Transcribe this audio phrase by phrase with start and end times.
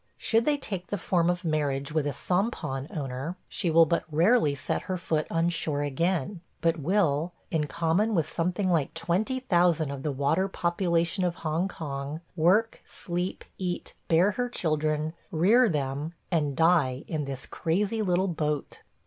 [0.17, 4.55] Should they take the form of marriage with a sampan owner, she will but rarely
[4.55, 10.01] set her foot on shore again, but will, in common with something like 20,000 of
[10.01, 16.55] the "water population" of Hong Kong, work, sleep, eat, bear her children, rear them, and
[16.57, 18.81] die in this crazy little boat.